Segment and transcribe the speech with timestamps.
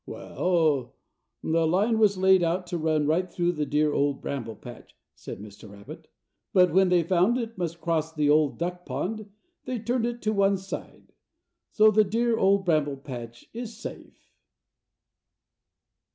[0.07, 0.95] "Well,
[1.43, 5.39] the line was laid out to run right through the dear Old Bramble Patch," said
[5.39, 5.69] Mr.
[5.69, 6.07] Rabbit,
[6.53, 9.29] "but when they found it must cross the Old Duck Pond,
[9.65, 11.13] they turned it to one side.
[11.69, 14.31] So the dear Old Bramble Patch is safe."